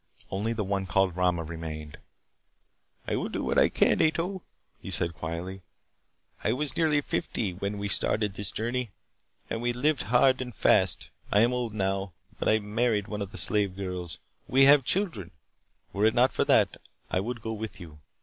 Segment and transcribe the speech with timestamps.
[0.31, 1.99] Only the one called Rama remained.
[3.07, 4.41] "I will do what I can, Ato,"
[4.79, 5.61] he said quietly.
[6.43, 8.89] "I was nearly fifty when we started this journey.
[9.47, 11.11] And we lived hard and fast.
[11.31, 12.13] I am old now.
[12.41, 14.17] I married one of the slave girls.
[14.47, 15.29] We have children.
[15.93, 16.77] Were it not for that,
[17.11, 17.99] I would go with you.